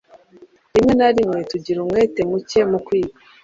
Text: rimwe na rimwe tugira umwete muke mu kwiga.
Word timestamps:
rimwe 0.73 0.93
na 0.99 1.09
rimwe 1.15 1.37
tugira 1.51 1.77
umwete 1.81 2.19
muke 2.29 2.59
mu 2.71 2.79
kwiga. 2.85 3.15